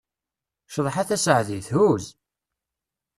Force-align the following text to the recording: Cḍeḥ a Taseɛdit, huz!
Cḍeḥ 0.73 0.95
a 1.01 1.03
Taseɛdit, 1.09 1.69
huz! 1.75 2.05